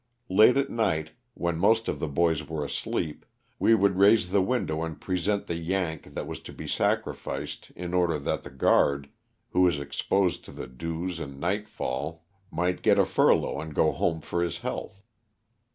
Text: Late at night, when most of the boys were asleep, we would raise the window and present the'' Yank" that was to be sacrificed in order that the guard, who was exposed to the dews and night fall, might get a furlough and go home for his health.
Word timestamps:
Late 0.29 0.57
at 0.57 0.71
night, 0.71 1.11
when 1.35 1.59
most 1.59 1.87
of 1.87 1.99
the 1.99 2.07
boys 2.07 2.43
were 2.49 2.65
asleep, 2.65 3.23
we 3.59 3.75
would 3.75 3.97
raise 3.99 4.31
the 4.31 4.41
window 4.41 4.81
and 4.81 4.99
present 4.99 5.45
the'' 5.45 5.53
Yank" 5.73 6.15
that 6.15 6.25
was 6.25 6.39
to 6.39 6.51
be 6.51 6.67
sacrificed 6.67 7.71
in 7.75 7.93
order 7.93 8.17
that 8.17 8.41
the 8.41 8.49
guard, 8.49 9.11
who 9.51 9.61
was 9.61 9.79
exposed 9.79 10.43
to 10.45 10.51
the 10.51 10.65
dews 10.65 11.19
and 11.19 11.39
night 11.39 11.69
fall, 11.69 12.25
might 12.49 12.81
get 12.81 12.97
a 12.97 13.05
furlough 13.05 13.59
and 13.59 13.75
go 13.75 13.91
home 13.91 14.21
for 14.21 14.41
his 14.43 14.57
health. 14.65 15.03